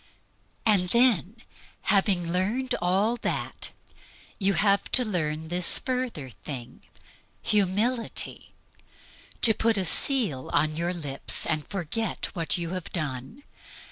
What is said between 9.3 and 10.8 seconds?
to put a seal upon